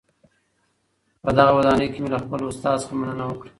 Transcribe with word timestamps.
په 1.23 1.29
دغه 1.37 1.51
ودانۍ 1.55 1.87
کي 1.93 1.99
مي 2.03 2.09
له 2.13 2.19
خپل 2.23 2.39
استاد 2.47 2.77
څخه 2.81 2.93
مننه 2.99 3.23
وکړه. 3.27 3.49